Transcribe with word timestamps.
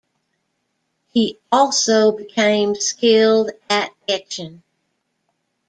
He 1.09 1.37
also 1.51 2.11
became 2.11 2.73
skilled 2.73 3.51
at 3.69 3.91
etching. 4.07 4.63